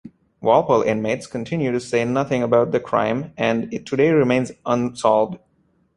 Walpole 0.41 0.81
inmates 0.81 1.27
continue 1.27 1.71
to 1.71 1.79
say 1.79 2.05
nothing 2.05 2.41
about 2.41 2.71
the 2.71 2.79
crime 2.79 3.35
and 3.37 3.71
it 3.71 3.85
today 3.85 4.09
remains 4.09 4.51
unsolved. 4.65 5.37